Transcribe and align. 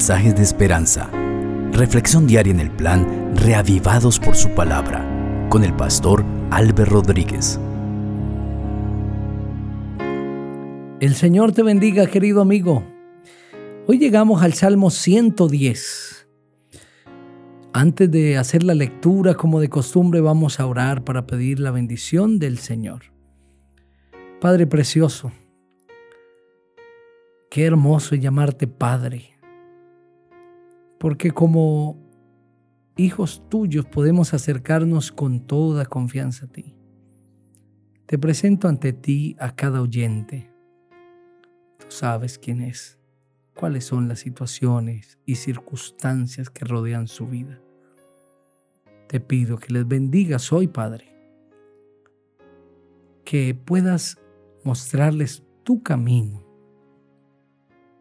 mensajes 0.00 0.34
de 0.34 0.42
esperanza. 0.42 1.10
Reflexión 1.72 2.26
diaria 2.26 2.54
en 2.54 2.60
el 2.60 2.70
plan 2.70 3.34
Reavivados 3.36 4.18
por 4.18 4.34
su 4.34 4.48
palabra 4.54 5.06
con 5.50 5.62
el 5.62 5.76
pastor 5.76 6.24
Álvaro 6.50 6.86
Rodríguez. 6.86 7.60
El 11.00 11.14
Señor 11.14 11.52
te 11.52 11.62
bendiga, 11.62 12.06
querido 12.06 12.40
amigo. 12.40 12.82
Hoy 13.86 13.98
llegamos 13.98 14.42
al 14.42 14.54
Salmo 14.54 14.88
110. 14.88 16.26
Antes 17.74 18.10
de 18.10 18.38
hacer 18.38 18.62
la 18.62 18.74
lectura, 18.74 19.34
como 19.34 19.60
de 19.60 19.68
costumbre, 19.68 20.22
vamos 20.22 20.60
a 20.60 20.66
orar 20.66 21.04
para 21.04 21.26
pedir 21.26 21.60
la 21.60 21.72
bendición 21.72 22.38
del 22.38 22.56
Señor. 22.56 23.02
Padre 24.40 24.66
precioso, 24.66 25.30
qué 27.50 27.66
hermoso 27.66 28.14
llamarte 28.14 28.66
Padre, 28.66 29.39
porque 31.00 31.30
como 31.30 31.96
hijos 32.98 33.42
tuyos 33.48 33.86
podemos 33.86 34.34
acercarnos 34.34 35.10
con 35.10 35.40
toda 35.46 35.86
confianza 35.86 36.44
a 36.44 36.48
ti. 36.50 36.76
Te 38.04 38.18
presento 38.18 38.68
ante 38.68 38.92
ti 38.92 39.34
a 39.40 39.56
cada 39.56 39.80
oyente. 39.80 40.50
Tú 41.78 41.86
sabes 41.88 42.38
quién 42.38 42.60
es, 42.60 42.98
cuáles 43.56 43.86
son 43.86 44.08
las 44.08 44.18
situaciones 44.18 45.18
y 45.24 45.36
circunstancias 45.36 46.50
que 46.50 46.66
rodean 46.66 47.08
su 47.08 47.26
vida. 47.26 47.58
Te 49.08 49.20
pido 49.20 49.56
que 49.56 49.72
les 49.72 49.88
bendigas 49.88 50.52
hoy, 50.52 50.68
Padre, 50.68 51.16
que 53.24 53.54
puedas 53.54 54.18
mostrarles 54.64 55.42
tu 55.62 55.82
camino, 55.82 56.44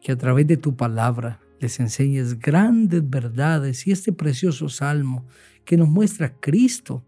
que 0.00 0.12
a 0.12 0.16
través 0.16 0.46
de 0.46 0.56
tu 0.56 0.76
palabra 0.76 1.43
les 1.64 1.80
enseñes 1.80 2.38
grandes 2.38 3.08
verdades 3.08 3.86
y 3.86 3.90
este 3.90 4.12
precioso 4.12 4.68
salmo 4.68 5.26
que 5.64 5.78
nos 5.78 5.88
muestra 5.88 6.38
Cristo 6.38 7.02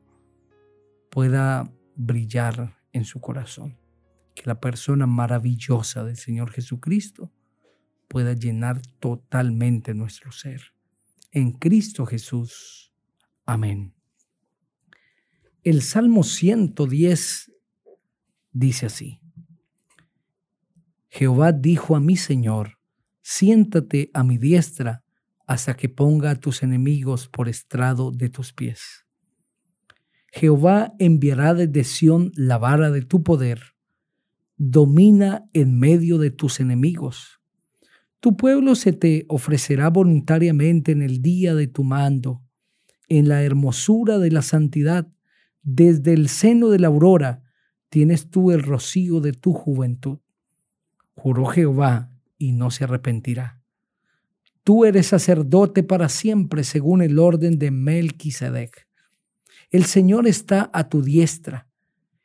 pueda 1.11 1.71
brillar 1.95 2.79
en 2.95 3.05
su 3.05 3.21
corazón, 3.21 3.77
que 4.35 4.45
la 4.47 4.59
persona 4.59 5.07
maravillosa 5.07 6.05
del 6.05 6.17
Señor 6.17 6.53
Jesucristo 6.53 7.31
pueda 8.09 8.33
llenar 8.33 8.81
totalmente 8.99 9.93
nuestro 9.93 10.33
ser. 10.33 10.73
En 11.33 11.53
Cristo 11.53 12.07
Jesús. 12.07 12.95
Amén. 13.45 13.93
El 15.65 15.83
Salmo 15.83 16.23
110 16.23 17.53
dice 18.53 18.87
así. 18.87 19.21
Jehová 21.11 21.53
dijo 21.53 21.95
a 21.95 22.01
mi 22.01 22.17
Señor, 22.17 22.76
siéntate 23.29 24.09
a 24.15 24.23
mi 24.23 24.39
diestra 24.39 25.03
hasta 25.49 25.75
que 25.75 25.89
ponga 25.89 26.31
a 26.31 26.37
tus 26.37 26.63
enemigos 26.63 27.27
por 27.27 27.49
estrado 27.49 28.13
de 28.13 28.29
tus 28.29 28.53
pies. 28.53 29.05
Jehová 30.29 30.95
enviará 31.01 31.53
desde 31.53 31.83
Sión 31.83 32.31
la 32.37 32.57
vara 32.57 32.93
de 32.93 33.03
tu 33.03 33.25
poder, 33.25 33.61
domina 34.57 35.45
en 35.53 35.77
medio 35.77 36.19
de 36.19 36.31
tus 36.31 36.61
enemigos. 36.61 37.41
Tu 38.21 38.37
pueblo 38.37 38.77
se 38.77 38.93
te 38.93 39.27
ofrecerá 39.29 39.91
voluntariamente 39.91 40.93
en 40.93 41.03
el 41.03 41.21
día 41.21 41.57
de 41.57 41.67
tu 41.67 41.83
mando, 41.83 42.45
en 43.09 43.29
la 43.29 43.43
hermosura 43.43 44.21
de 44.21 44.31
la 44.31 44.43
santidad, 44.43 45.09
desde 45.65 46.13
el 46.13 46.29
seno 46.29 46.69
de 46.69 46.79
la 46.79 46.87
aurora 46.87 47.43
tienes 47.89 48.31
tú 48.31 48.53
el 48.53 48.63
rocío 48.63 49.21
de 49.21 49.33
tu 49.33 49.53
juventud 49.53 50.21
juró 51.17 51.47
Jehová 51.47 52.16
y 52.39 52.53
no 52.53 52.71
se 52.71 52.85
arrepentirá. 52.85 53.61
Tú 54.65 54.85
eres 54.85 55.07
sacerdote 55.07 55.83
para 55.83 56.09
siempre 56.09 56.65
según 56.65 57.01
el 57.01 57.19
orden 57.19 57.59
de 57.59 57.71
Melquisedec. 57.71 58.89
El 59.71 59.85
Señor 59.85 60.27
está 60.27 60.71
a 60.73 60.89
tu 60.89 61.03
diestra. 61.03 61.69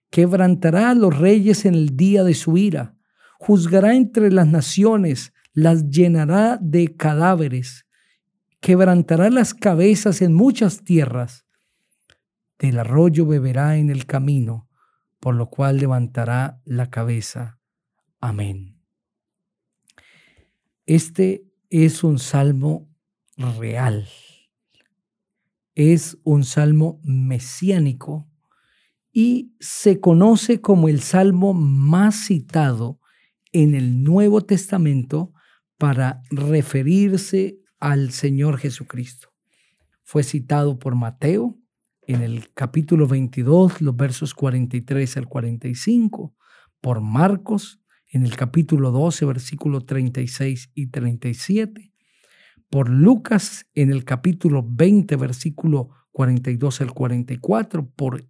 Quebrantará 0.09 0.90
a 0.90 0.96
los 0.96 1.18
reyes 1.18 1.66
en 1.66 1.75
el 1.75 1.96
día 1.96 2.24
de 2.24 2.34
su 2.34 2.58
ira. 2.58 2.96
Juzgará 3.40 3.96
entre 3.96 4.31
las 4.31 4.47
naciones, 4.47 5.34
las 5.53 5.90
llenará 5.90 6.58
de 6.62 6.96
cadáveres. 6.96 7.85
Quebrantará 8.59 9.30
las 9.30 9.53
cabezas 9.53 10.22
en 10.22 10.34
muchas 10.34 10.84
tierras. 10.84 11.46
Del 12.59 12.78
arroyo 12.80 13.25
beberá 13.25 13.78
en 13.78 13.90
el 13.90 14.06
camino, 14.06 14.68
por 15.19 15.35
lo 15.35 15.50
cual 15.50 15.78
levantará 15.78 16.59
la 16.66 16.90
cabeza. 16.90 17.59
Amén. 18.19 18.71
Este 20.91 21.46
es 21.69 22.03
un 22.03 22.19
salmo 22.19 22.90
real. 23.38 24.09
Es 25.74 26.18
un 26.25 26.44
salmo 26.44 27.00
mesiánico 27.06 28.28
y 29.13 29.56
se 29.62 30.02
conoce 30.02 30.59
como 30.59 30.90
el 30.90 31.00
salmo 31.00 31.53
más 31.53 32.25
citado 32.25 33.00
en 33.53 33.74
el 33.74 34.03
Nuevo 34.03 34.41
Testamento 34.41 35.31
para 35.78 36.24
referirse 36.29 37.62
al 37.79 38.12
Señor 38.12 38.58
Jesucristo. 38.58 39.29
Fue 40.03 40.23
citado 40.23 40.78
por 40.78 40.96
Mateo 40.96 41.58
en 42.02 42.22
el 42.22 42.52
capítulo 42.53 43.08
22, 43.08 43.79
los 43.79 43.96
versos 43.96 44.34
43 44.34 45.16
al 45.16 45.29
45, 45.29 46.35
por 46.81 47.00
Marcos 47.00 47.81
en 48.11 48.23
el 48.23 48.35
capítulo 48.35 48.91
12, 48.91 49.25
versículo 49.25 49.81
36 49.81 50.72
y 50.75 50.88
37, 50.88 51.94
por 52.69 52.89
Lucas 52.89 53.66
en 53.73 53.89
el 53.89 54.03
capítulo 54.03 54.66
20, 54.67 55.16
versículo 55.16 55.89
42 56.11 56.81
al 56.81 56.94
44, 56.94 57.89
por 57.89 58.27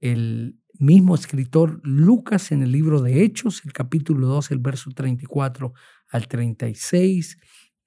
el 0.00 0.58
mismo 0.78 1.16
escritor 1.16 1.80
Lucas 1.82 2.52
en 2.52 2.62
el 2.62 2.70
libro 2.70 3.02
de 3.02 3.24
Hechos, 3.24 3.62
el 3.64 3.72
capítulo 3.72 4.28
2, 4.28 4.52
el 4.52 4.58
verso 4.60 4.90
34 4.92 5.72
al 6.10 6.28
36, 6.28 7.38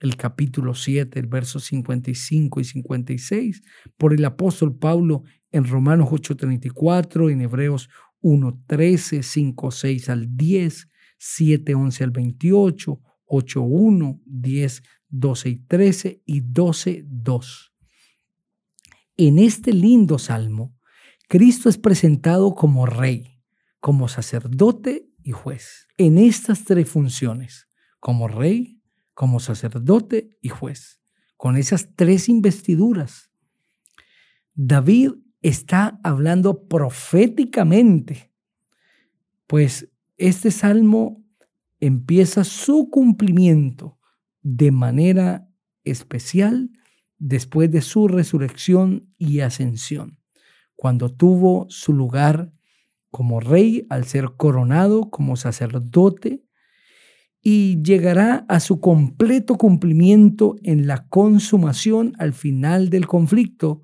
el 0.02 0.18
capítulo 0.18 0.74
7, 0.74 1.18
el 1.18 1.28
verso 1.28 1.62
55 1.62 2.60
y 2.60 2.64
56, 2.66 3.62
por 3.98 4.14
el 4.14 4.26
apóstol 4.26 4.78
Pablo 4.78 5.24
en 5.52 5.66
Romanos 5.66 6.10
8:34, 6.10 7.32
en 7.32 7.42
Hebreos 7.42 7.90
1:13, 8.22 9.24
5, 9.24 9.72
6 9.72 10.10
al 10.10 10.36
10, 10.36 10.91
7, 11.24 11.76
11 11.76 12.04
al 12.04 12.10
28, 12.10 13.00
8, 13.26 13.62
1, 13.62 14.22
10, 14.26 14.84
12 15.08 15.50
y 15.50 15.56
13 15.58 16.24
y 16.26 16.42
12, 16.42 17.04
2. 17.06 17.74
En 19.18 19.38
este 19.38 19.72
lindo 19.72 20.18
salmo, 20.18 20.76
Cristo 21.28 21.70
es 21.70 21.78
presentado 21.78 22.56
como 22.56 22.88
rey, 22.88 23.40
como 23.80 24.08
sacerdote 24.08 25.12
y 25.22 25.32
juez. 25.32 25.88
En 26.00 26.18
estas 26.18 26.66
tres 26.66 26.90
funciones, 26.90 27.68
como 28.00 28.28
rey, 28.28 28.82
como 29.14 29.40
sacerdote 29.40 30.40
y 30.42 30.50
juez, 30.50 31.04
con 31.38 31.56
esas 31.56 31.96
tres 31.96 32.30
investiduras. 32.30 33.30
David 34.56 35.12
está 35.44 36.00
hablando 36.04 36.68
proféticamente, 36.68 38.34
pues 39.46 39.91
este 40.22 40.52
salmo 40.52 41.24
empieza 41.80 42.44
su 42.44 42.90
cumplimiento 42.92 43.98
de 44.44 44.72
manera 44.72 45.50
especial 45.84 46.70
después 47.18 47.72
de 47.72 47.82
su 47.82 48.08
resurrección 48.08 49.12
y 49.18 49.40
ascensión, 49.40 50.20
cuando 50.76 51.12
tuvo 51.12 51.66
su 51.70 51.94
lugar 51.94 52.54
como 53.10 53.40
rey 53.40 53.88
al 53.90 54.06
ser 54.06 54.34
coronado 54.38 55.10
como 55.10 55.36
sacerdote 55.38 56.46
y 57.42 57.82
llegará 57.82 58.46
a 58.48 58.60
su 58.60 58.80
completo 58.80 59.58
cumplimiento 59.58 60.56
en 60.62 60.86
la 60.86 61.08
consumación 61.08 62.14
al 62.20 62.34
final 62.34 62.92
del 62.92 63.08
conflicto, 63.08 63.82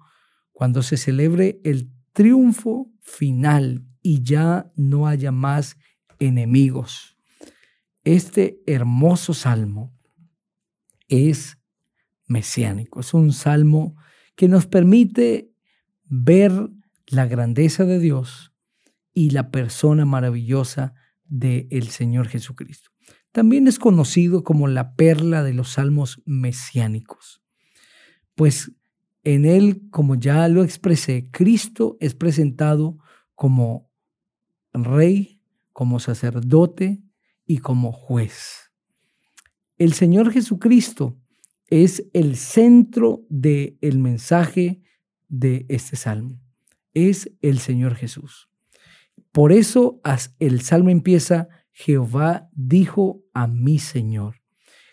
cuando 0.51 0.83
se 0.83 0.97
celebre 0.97 1.59
el 1.63 1.91
triunfo 2.13 2.91
final 3.01 3.87
y 4.03 4.21
ya 4.21 4.71
no 4.75 5.07
haya 5.07 5.31
más 5.31 5.77
enemigos. 6.19 7.17
Este 8.03 8.61
hermoso 8.65 9.33
salmo 9.33 9.93
es 11.07 11.57
mesiánico, 12.27 12.99
es 12.99 13.13
un 13.13 13.33
salmo 13.33 13.95
que 14.35 14.47
nos 14.47 14.67
permite 14.67 15.51
ver 16.05 16.69
la 17.07 17.25
grandeza 17.25 17.85
de 17.85 17.99
Dios 17.99 18.53
y 19.13 19.31
la 19.31 19.51
persona 19.51 20.05
maravillosa 20.05 20.93
del 21.25 21.67
el 21.71 21.89
Señor 21.89 22.27
Jesucristo. 22.27 22.91
También 23.31 23.67
es 23.67 23.79
conocido 23.79 24.43
como 24.43 24.67
la 24.67 24.95
perla 24.95 25.43
de 25.43 25.53
los 25.53 25.73
salmos 25.73 26.21
mesiánicos, 26.25 27.41
pues 28.35 28.71
en 29.23 29.45
él, 29.45 29.81
como 29.89 30.15
ya 30.15 30.47
lo 30.47 30.63
expresé, 30.63 31.29
Cristo 31.31 31.97
es 31.99 32.15
presentado 32.15 32.97
como 33.35 33.91
rey, 34.71 35.36
como 35.77 35.99
sacerdote 35.99 37.03
y 37.45 37.59
como 37.59 37.91
juez. 37.91 38.71
El 39.77 39.93
Señor 39.93 40.31
Jesucristo 40.31 41.19
es 41.67 42.09
el 42.13 42.35
centro 42.35 43.21
del 43.29 43.77
el 43.81 43.99
mensaje 43.99 44.81
de 45.27 45.67
este 45.69 45.95
salmo. 45.95 46.41
Es 46.95 47.31
el 47.43 47.59
Señor 47.59 47.93
Jesús. 47.93 48.49
Por 49.31 49.51
eso 49.51 50.01
el 50.39 50.61
salmo 50.61 50.89
empieza, 50.89 51.47
Jehová 51.71 52.49
dijo 52.53 53.21
a 53.35 53.45
mi 53.45 53.77
Señor. 53.77 54.41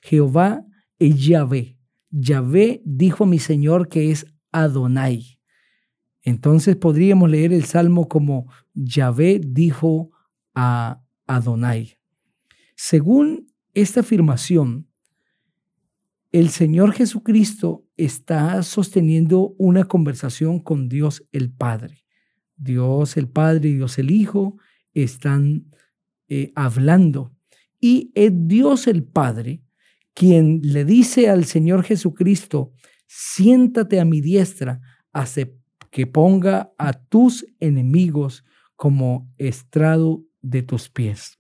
Jehová 0.02 0.66
es 0.98 1.16
Yahvé. 1.26 1.78
Yahvé 2.10 2.82
dijo 2.84 3.25
a 3.25 3.26
mi 3.26 3.38
Señor 3.38 3.88
que 3.88 4.10
es 4.10 4.26
Adonai. 4.52 5.38
Entonces 6.20 6.76
podríamos 6.76 7.31
leer 7.31 7.54
el 7.54 7.64
salmo 7.64 8.06
como 8.06 8.52
Yahvé 8.75 9.40
dijo 9.42 10.10
a 10.54 11.02
Adonai. 11.26 11.98
Según 12.76 13.46
esta 13.72 14.00
afirmación, 14.00 14.88
el 16.32 16.48
Señor 16.50 16.92
Jesucristo 16.92 17.86
está 17.96 18.62
sosteniendo 18.62 19.54
una 19.58 19.84
conversación 19.84 20.58
con 20.58 20.88
Dios 20.88 21.24
el 21.32 21.52
Padre. 21.52 22.04
Dios 22.56 23.16
el 23.16 23.28
Padre 23.28 23.68
y 23.68 23.74
Dios 23.74 23.98
el 23.98 24.10
Hijo 24.10 24.56
están 24.94 25.66
eh, 26.28 26.52
hablando. 26.54 27.32
Y 27.80 28.10
es 28.14 28.32
Dios 28.32 28.86
el 28.86 29.04
Padre 29.04 29.62
quien 30.14 30.60
le 30.62 30.84
dice 30.84 31.28
al 31.28 31.44
Señor 31.44 31.82
Jesucristo, 31.82 32.72
siéntate 33.06 34.00
a 34.00 34.04
mi 34.04 34.20
diestra 34.20 34.80
hasta 35.12 35.42
que 35.90 36.06
ponga 36.06 36.72
a 36.78 36.92
tus 36.92 37.46
enemigos 37.60 38.44
como 38.76 39.30
estrado 39.38 40.24
de 40.44 40.62
tus 40.62 40.88
pies. 40.88 41.37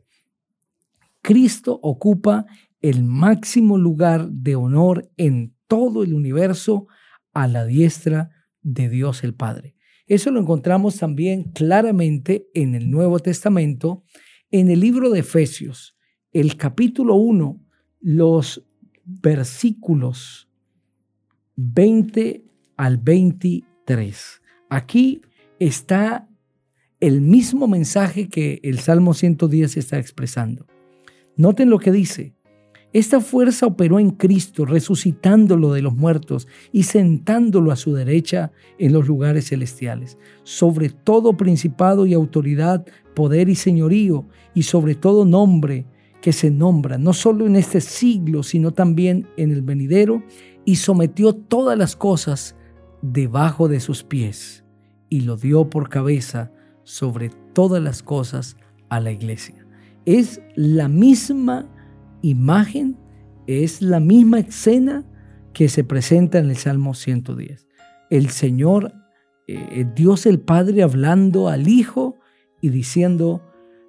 Cristo 1.22 1.78
ocupa 1.82 2.46
el 2.80 3.04
máximo 3.04 3.78
lugar 3.78 4.28
de 4.30 4.56
honor 4.56 5.10
en 5.16 5.54
todo 5.68 6.02
el 6.02 6.12
universo 6.12 6.86
a 7.32 7.46
la 7.48 7.64
diestra 7.64 8.30
de 8.62 8.88
Dios 8.88 9.24
el 9.24 9.34
Padre. 9.34 9.76
Eso 10.06 10.30
lo 10.30 10.40
encontramos 10.40 10.98
también 10.98 11.44
claramente 11.44 12.48
en 12.52 12.74
el 12.74 12.90
Nuevo 12.90 13.20
Testamento, 13.20 14.04
en 14.50 14.70
el 14.70 14.80
libro 14.80 15.10
de 15.10 15.20
Efesios, 15.20 15.96
el 16.32 16.56
capítulo 16.56 17.14
1, 17.14 17.60
los 18.00 18.66
versículos 19.04 20.48
20 21.56 22.44
al 22.76 22.98
23. 22.98 24.42
Aquí 24.68 25.22
está 25.58 26.28
el 27.06 27.20
mismo 27.20 27.68
mensaje 27.68 28.28
que 28.30 28.60
el 28.62 28.78
Salmo 28.78 29.12
110 29.12 29.76
está 29.76 29.98
expresando. 29.98 30.66
Noten 31.36 31.68
lo 31.68 31.78
que 31.78 31.92
dice. 31.92 32.34
Esta 32.94 33.20
fuerza 33.20 33.66
operó 33.66 33.98
en 33.98 34.12
Cristo, 34.12 34.64
resucitándolo 34.64 35.74
de 35.74 35.82
los 35.82 35.94
muertos 35.94 36.48
y 36.72 36.84
sentándolo 36.84 37.72
a 37.72 37.76
su 37.76 37.92
derecha 37.92 38.52
en 38.78 38.94
los 38.94 39.06
lugares 39.06 39.48
celestiales, 39.48 40.16
sobre 40.44 40.88
todo 40.88 41.36
principado 41.36 42.06
y 42.06 42.14
autoridad, 42.14 42.86
poder 43.14 43.50
y 43.50 43.54
señorío, 43.54 44.26
y 44.54 44.62
sobre 44.62 44.94
todo 44.94 45.26
nombre 45.26 45.86
que 46.22 46.32
se 46.32 46.50
nombra, 46.50 46.96
no 46.96 47.12
solo 47.12 47.46
en 47.46 47.56
este 47.56 47.82
siglo, 47.82 48.42
sino 48.42 48.70
también 48.70 49.28
en 49.36 49.50
el 49.50 49.60
venidero, 49.60 50.22
y 50.64 50.76
sometió 50.76 51.34
todas 51.34 51.76
las 51.76 51.96
cosas 51.96 52.56
debajo 53.02 53.68
de 53.68 53.80
sus 53.80 54.04
pies, 54.04 54.64
y 55.10 55.20
lo 55.20 55.36
dio 55.36 55.68
por 55.68 55.90
cabeza 55.90 56.53
sobre 56.84 57.30
todas 57.52 57.82
las 57.82 58.02
cosas 58.02 58.56
a 58.88 59.00
la 59.00 59.10
iglesia. 59.10 59.66
Es 60.04 60.40
la 60.54 60.88
misma 60.88 61.66
imagen, 62.22 62.96
es 63.46 63.82
la 63.82 64.00
misma 64.00 64.40
escena 64.40 65.04
que 65.52 65.68
se 65.68 65.84
presenta 65.84 66.38
en 66.38 66.50
el 66.50 66.56
Salmo 66.56 66.94
110. 66.94 67.66
El 68.10 68.30
Señor, 68.30 68.92
eh, 69.46 69.86
Dios 69.94 70.26
el 70.26 70.40
Padre 70.40 70.82
hablando 70.82 71.48
al 71.48 71.68
Hijo 71.68 72.18
y 72.60 72.68
diciendo, 72.68 73.42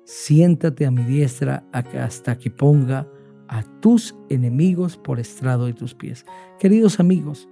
siéntate 0.05 0.85
a 0.85 0.91
mi 0.91 1.03
diestra 1.03 1.65
hasta 1.71 2.37
que 2.37 2.51
ponga 2.51 3.07
a 3.47 3.63
tus 3.81 4.15
enemigos 4.29 4.97
por 4.97 5.19
estrado 5.19 5.65
de 5.65 5.73
tus 5.73 5.93
pies. 5.93 6.25
Queridos 6.59 6.99
amigos, 6.99 7.47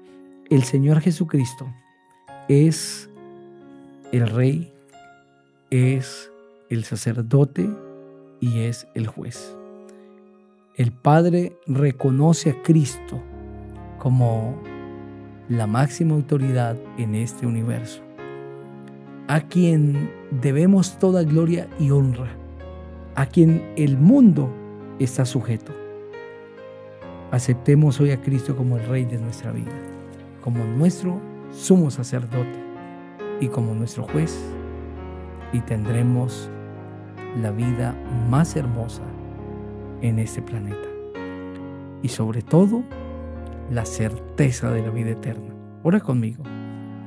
el 0.49 0.63
Señor 0.63 1.01
Jesucristo 1.01 1.73
es 2.47 3.09
el 4.11 4.27
Rey, 4.29 4.73
es 5.73 6.31
el 6.69 6.83
sacerdote 6.83 7.69
y 8.39 8.61
es 8.61 8.87
el 8.93 9.07
juez 9.07 9.55
el 10.75 10.91
Padre 10.91 11.55
reconoce 11.67 12.49
a 12.49 12.61
Cristo 12.63 13.21
como 13.99 14.55
la 15.49 15.67
máxima 15.67 16.15
autoridad 16.15 16.77
en 16.97 17.13
este 17.13 17.45
universo, 17.45 18.01
a 19.27 19.41
quien 19.41 20.09
debemos 20.41 20.97
toda 20.97 21.21
gloria 21.21 21.69
y 21.79 21.91
honra, 21.91 22.35
a 23.13 23.27
quien 23.27 23.71
el 23.75 23.97
mundo 23.97 24.49
está 24.97 25.25
sujeto. 25.25 25.73
Aceptemos 27.29 27.99
hoy 27.99 28.09
a 28.09 28.21
Cristo 28.21 28.55
como 28.55 28.77
el 28.77 28.87
Rey 28.87 29.05
de 29.05 29.19
nuestra 29.19 29.51
vida, 29.51 29.77
como 30.41 30.63
nuestro 30.65 31.21
sumo 31.51 31.91
sacerdote 31.91 32.59
y 33.39 33.47
como 33.47 33.75
nuestro 33.75 34.07
juez, 34.07 34.35
y 35.53 35.61
tendremos 35.61 36.49
la 37.41 37.51
vida 37.51 37.95
más 38.29 38.55
hermosa 38.55 39.03
en 40.01 40.19
este 40.19 40.41
planeta. 40.41 40.89
Y 42.01 42.09
sobre 42.09 42.41
todo, 42.41 42.83
la 43.71 43.85
certeza 43.85 44.69
de 44.71 44.81
la 44.81 44.89
vida 44.89 45.11
eterna. 45.11 45.53
Ora 45.83 46.01
conmigo. 46.01 46.43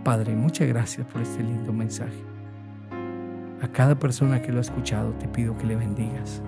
Padre, 0.05 0.35
muchas 0.35 0.69
gracias 0.69 1.07
por 1.07 1.21
este 1.21 1.43
lindo 1.43 1.73
mensaje. 1.73 2.25
A 3.61 3.69
cada 3.69 3.99
persona 3.99 4.41
que 4.41 4.53
lo 4.53 4.59
ha 4.59 4.63
escuchado 4.63 5.11
te 5.15 5.29
pido 5.29 5.57
que 5.59 5.67
le 5.67 5.77
bendigas. 5.77 6.43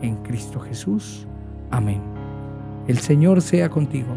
En 0.00 0.16
Cristo 0.16 0.58
Jesús. 0.58 1.28
Amén. 1.70 2.00
El 2.88 2.98
Señor 2.98 3.40
sea 3.42 3.68
contigo 3.68 4.16